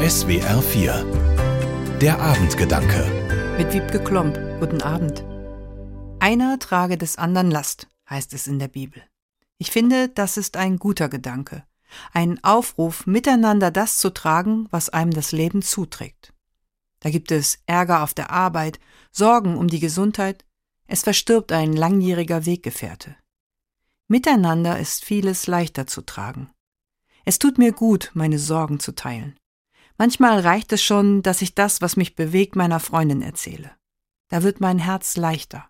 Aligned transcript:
SWR 0.00 0.62
4 0.62 1.98
Der 2.00 2.20
Abendgedanke 2.20 3.56
Mit 3.58 3.72
Wiebke 3.72 3.98
Klomp. 3.98 4.38
Guten 4.60 4.80
Abend. 4.80 5.24
Einer 6.20 6.60
trage 6.60 6.96
des 6.96 7.18
anderen 7.18 7.50
Last, 7.50 7.88
heißt 8.08 8.32
es 8.32 8.46
in 8.46 8.60
der 8.60 8.68
Bibel. 8.68 9.02
Ich 9.58 9.72
finde, 9.72 10.08
das 10.08 10.36
ist 10.36 10.56
ein 10.56 10.78
guter 10.78 11.08
Gedanke. 11.08 11.64
Ein 12.12 12.38
Aufruf, 12.44 13.08
miteinander 13.08 13.72
das 13.72 13.98
zu 13.98 14.10
tragen, 14.10 14.68
was 14.70 14.88
einem 14.88 15.10
das 15.10 15.32
Leben 15.32 15.62
zuträgt. 15.62 16.32
Da 17.00 17.10
gibt 17.10 17.32
es 17.32 17.58
Ärger 17.66 18.04
auf 18.04 18.14
der 18.14 18.30
Arbeit, 18.30 18.78
Sorgen 19.10 19.56
um 19.56 19.66
die 19.66 19.80
Gesundheit, 19.80 20.44
es 20.86 21.02
verstirbt 21.02 21.50
ein 21.50 21.72
langjähriger 21.72 22.46
Weggefährte. 22.46 23.16
Miteinander 24.06 24.78
ist 24.78 25.04
vieles 25.04 25.48
leichter 25.48 25.88
zu 25.88 26.02
tragen. 26.02 26.50
Es 27.24 27.40
tut 27.40 27.58
mir 27.58 27.72
gut, 27.72 28.12
meine 28.14 28.38
Sorgen 28.38 28.78
zu 28.78 28.94
teilen. 28.94 29.34
Manchmal 29.98 30.40
reicht 30.40 30.72
es 30.72 30.82
schon, 30.82 31.22
dass 31.22 31.42
ich 31.42 31.54
das, 31.54 31.82
was 31.82 31.96
mich 31.96 32.14
bewegt, 32.14 32.56
meiner 32.56 32.80
Freundin 32.80 33.20
erzähle. 33.20 33.72
Da 34.28 34.42
wird 34.42 34.60
mein 34.60 34.78
Herz 34.78 35.16
leichter. 35.16 35.68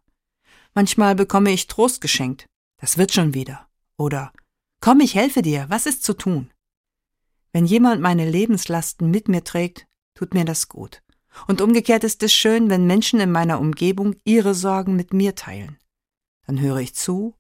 Manchmal 0.75 1.15
bekomme 1.15 1.51
ich 1.51 1.67
Trost 1.67 2.01
geschenkt. 2.01 2.47
Das 2.77 2.99
wird 2.99 3.13
schon 3.13 3.35
wieder. 3.35 3.67
Oder 3.97 4.33
Komm, 4.81 5.01
ich 5.01 5.15
helfe 5.15 5.43
dir, 5.43 5.67
was 5.69 5.87
ist 5.87 6.05
zu 6.05 6.15
tun? 6.15 6.51
Wenn 7.53 7.67
jemand 7.67 8.01
meine 8.01 8.29
Lebenslasten 8.31 9.11
mit 9.11 9.29
mir 9.29 9.43
trägt, 9.43 9.87
tut 10.15 10.35
mir 10.35 10.45
das 10.45 10.69
gut. 10.69 11.03
Und 11.47 11.61
umgekehrt 11.61 12.05
ist 12.05 12.23
es 12.23 12.33
schön, 12.33 12.71
wenn 12.71 12.87
Menschen 12.87 13.21
in 13.21 13.33
meiner 13.33 13.61
Umgebung 13.61 14.15
ihre 14.25 14.55
Sorgen 14.55 14.95
mit 14.97 15.13
mir 15.13 15.35
teilen. 15.35 15.79
Dann 16.47 16.61
höre 16.61 16.79
ich 16.79 16.95
zu, 16.95 17.35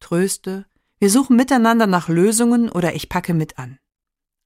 tröste, 0.00 0.66
wir 0.98 1.10
suchen 1.10 1.36
miteinander 1.36 1.86
nach 1.86 2.08
Lösungen 2.08 2.68
oder 2.70 2.94
ich 2.94 3.08
packe 3.08 3.34
mit 3.34 3.58
an. 3.58 3.78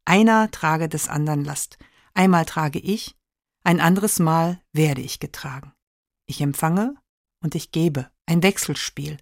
Einer 0.09 0.51
trage 0.51 0.89
des 0.89 1.07
anderen 1.07 1.45
Last. 1.45 1.77
Einmal 2.15 2.47
trage 2.47 2.79
ich, 2.79 3.15
ein 3.63 3.79
anderes 3.79 4.19
Mal 4.19 4.59
werde 4.73 5.03
ich 5.03 5.21
getragen. 5.21 5.75
Ich 6.25 6.41
empfange 6.41 6.95
und 7.45 7.55
ich 7.55 7.73
gebe. 7.73 8.11
Ein 8.25 8.43
Wechselspiel. 8.43 9.19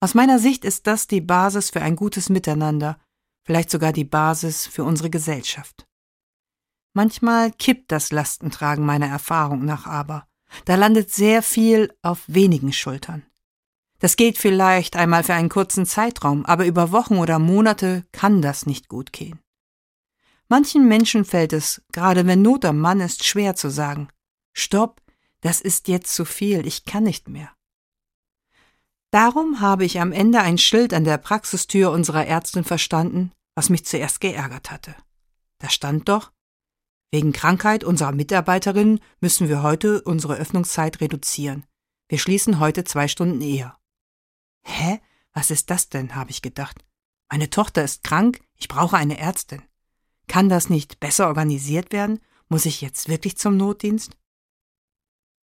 Aus 0.00 0.12
meiner 0.12 0.38
Sicht 0.38 0.66
ist 0.66 0.86
das 0.86 1.06
die 1.06 1.22
Basis 1.22 1.70
für 1.70 1.80
ein 1.80 1.96
gutes 1.96 2.28
Miteinander, 2.28 3.00
vielleicht 3.46 3.70
sogar 3.70 3.94
die 3.94 4.04
Basis 4.04 4.66
für 4.66 4.84
unsere 4.84 5.08
Gesellschaft. 5.08 5.86
Manchmal 6.92 7.50
kippt 7.50 7.90
das 7.90 8.12
Lastentragen 8.12 8.84
meiner 8.84 9.08
Erfahrung 9.08 9.64
nach 9.64 9.86
aber. 9.86 10.28
Da 10.66 10.74
landet 10.74 11.10
sehr 11.10 11.42
viel 11.42 11.90
auf 12.02 12.22
wenigen 12.26 12.74
Schultern. 12.74 13.24
Das 13.98 14.16
geht 14.16 14.36
vielleicht 14.36 14.94
einmal 14.94 15.24
für 15.24 15.32
einen 15.32 15.48
kurzen 15.48 15.86
Zeitraum, 15.86 16.44
aber 16.44 16.66
über 16.66 16.92
Wochen 16.92 17.16
oder 17.16 17.38
Monate 17.38 18.04
kann 18.12 18.42
das 18.42 18.66
nicht 18.66 18.88
gut 18.88 19.14
gehen. 19.14 19.40
Manchen 20.48 20.86
Menschen 20.86 21.24
fällt 21.24 21.52
es, 21.52 21.82
gerade 21.92 22.26
wenn 22.26 22.42
Not 22.42 22.64
am 22.64 22.78
Mann 22.78 23.00
ist, 23.00 23.24
schwer 23.24 23.54
zu 23.56 23.70
sagen, 23.70 24.08
Stopp, 24.52 25.00
das 25.40 25.60
ist 25.60 25.88
jetzt 25.88 26.14
zu 26.14 26.24
viel, 26.24 26.66
ich 26.66 26.84
kann 26.84 27.04
nicht 27.04 27.28
mehr. 27.28 27.50
Darum 29.10 29.60
habe 29.60 29.84
ich 29.84 30.00
am 30.00 30.12
Ende 30.12 30.40
ein 30.40 30.58
Schild 30.58 30.94
an 30.94 31.04
der 31.04 31.18
Praxistür 31.18 31.90
unserer 31.90 32.26
Ärztin 32.26 32.64
verstanden, 32.64 33.32
was 33.54 33.68
mich 33.68 33.84
zuerst 33.84 34.20
geärgert 34.20 34.70
hatte. 34.70 34.94
Da 35.58 35.68
stand 35.68 36.08
doch, 36.08 36.32
wegen 37.12 37.32
Krankheit 37.32 37.84
unserer 37.84 38.12
Mitarbeiterin 38.12 38.98
müssen 39.20 39.50
wir 39.50 39.62
heute 39.62 40.00
unsere 40.02 40.36
Öffnungszeit 40.36 41.02
reduzieren. 41.02 41.66
Wir 42.08 42.18
schließen 42.18 42.58
heute 42.58 42.84
zwei 42.84 43.06
Stunden 43.06 43.42
eher. 43.42 43.78
Hä? 44.64 45.00
Was 45.34 45.50
ist 45.50 45.70
das 45.70 45.90
denn? 45.90 46.14
habe 46.14 46.30
ich 46.30 46.40
gedacht. 46.40 46.84
Meine 47.30 47.50
Tochter 47.50 47.84
ist 47.84 48.02
krank, 48.02 48.40
ich 48.56 48.68
brauche 48.68 48.96
eine 48.96 49.18
Ärztin. 49.18 49.62
Kann 50.28 50.48
das 50.48 50.70
nicht 50.70 51.00
besser 51.00 51.26
organisiert 51.28 51.92
werden? 51.92 52.20
Muss 52.48 52.66
ich 52.66 52.80
jetzt 52.80 53.08
wirklich 53.08 53.36
zum 53.36 53.56
Notdienst? 53.56 54.16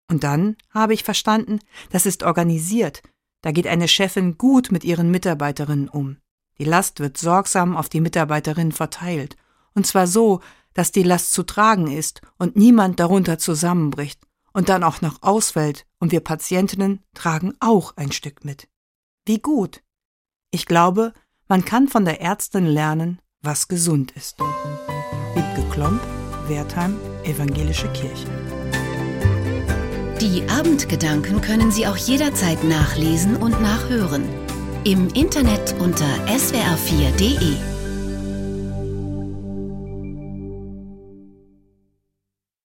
Und 0.09 0.25
dann 0.25 0.57
habe 0.71 0.95
ich 0.95 1.05
verstanden, 1.05 1.61
das 1.91 2.07
ist 2.07 2.23
organisiert. 2.23 3.03
Da 3.43 3.53
geht 3.53 3.67
eine 3.67 3.89
Chefin 3.89 4.39
gut 4.39 4.71
mit 4.71 4.85
ihren 4.85 5.11
Mitarbeiterinnen 5.11 5.89
um. 5.89 6.19
Die 6.59 6.65
Last 6.65 7.01
wird 7.01 7.19
sorgsam 7.19 7.77
auf 7.77 7.89
die 7.89 8.01
Mitarbeiterinnen 8.01 8.73
verteilt. 8.73 9.37
Und 9.75 9.87
zwar 9.87 10.07
so, 10.07 10.41
dass 10.75 10.93
die 10.93 11.03
Last 11.03 11.33
zu 11.33 11.43
tragen 11.43 11.91
ist 11.91 12.21
und 12.39 12.57
niemand 12.57 13.01
darunter 13.01 13.39
zusammenbricht 13.39 14.21
und 14.53 14.69
dann 14.69 14.85
auch 14.85 15.01
noch 15.01 15.23
ausfällt 15.23 15.87
und 15.99 16.13
wir 16.13 16.21
Patientinnen 16.21 17.03
tragen 17.15 17.55
auch 17.61 17.97
ein 17.97 18.13
Stück 18.13 18.45
mit. 18.45 18.69
Wie 19.27 19.39
gut. 19.39 19.83
Ich 20.51 20.67
glaube, 20.67 21.13
man 21.49 21.65
kann 21.65 21.89
von 21.89 22.05
der 22.05 22.21
Ärztin 22.21 22.67
lernen, 22.67 23.21
was 23.43 23.69
gesund 23.69 24.13
ist. 24.17 24.37
Wiebke 25.35 25.69
Klomp, 25.71 26.01
Wertheim, 26.49 26.97
Evangelische 27.25 27.89
Kirche. 27.93 28.27
Die 30.21 30.49
Abendgedanken 30.49 31.41
können 31.41 31.71
Sie 31.71 31.87
auch 31.87 31.97
jederzeit 31.97 32.65
nachlesen 32.65 33.37
und 33.37 33.61
nachhören. 33.61 34.25
Im 34.85 35.09
Internet 35.09 35.75
unter 35.79 36.07
swr4.de. 36.27 37.76